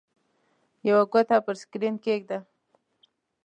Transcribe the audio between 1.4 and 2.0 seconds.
پر سکرین